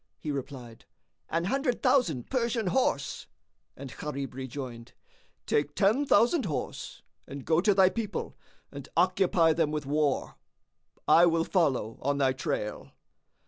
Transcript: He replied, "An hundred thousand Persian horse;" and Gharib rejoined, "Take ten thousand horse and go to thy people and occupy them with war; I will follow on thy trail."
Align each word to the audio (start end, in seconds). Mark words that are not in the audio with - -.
He 0.17 0.31
replied, 0.31 0.85
"An 1.29 1.43
hundred 1.43 1.83
thousand 1.83 2.31
Persian 2.31 2.65
horse;" 2.65 3.27
and 3.77 3.95
Gharib 3.95 4.33
rejoined, 4.33 4.93
"Take 5.45 5.75
ten 5.75 6.07
thousand 6.07 6.45
horse 6.45 7.03
and 7.27 7.45
go 7.45 7.61
to 7.61 7.75
thy 7.75 7.89
people 7.91 8.35
and 8.71 8.89
occupy 8.97 9.53
them 9.53 9.69
with 9.69 9.85
war; 9.85 10.37
I 11.07 11.27
will 11.27 11.43
follow 11.43 11.99
on 12.01 12.17
thy 12.17 12.33
trail." 12.33 12.93